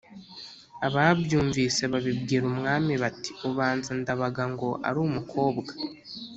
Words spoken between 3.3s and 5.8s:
«ubanza ndabaga ngo ari umukobwa!